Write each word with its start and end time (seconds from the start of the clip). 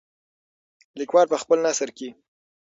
لیکوال 0.99 1.27
په 1.31 1.37
خپل 1.43 1.57
نثر 1.67 1.89
کې. 1.97 2.09